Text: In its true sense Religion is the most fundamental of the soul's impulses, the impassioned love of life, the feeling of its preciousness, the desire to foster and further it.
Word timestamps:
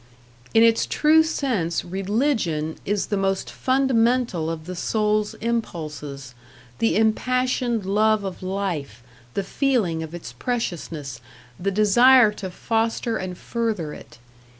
In 0.55 0.63
its 0.63 0.87
true 0.87 1.21
sense 1.21 1.85
Religion 1.85 2.77
is 2.87 3.05
the 3.05 3.17
most 3.17 3.51
fundamental 3.51 4.49
of 4.49 4.65
the 4.65 4.75
soul's 4.75 5.35
impulses, 5.35 6.33
the 6.79 6.95
impassioned 6.95 7.85
love 7.85 8.23
of 8.23 8.41
life, 8.41 9.03
the 9.35 9.43
feeling 9.43 10.01
of 10.01 10.15
its 10.15 10.33
preciousness, 10.33 11.21
the 11.59 11.69
desire 11.69 12.31
to 12.31 12.49
foster 12.49 13.17
and 13.17 13.37
further 13.37 13.93
it. 13.93 14.17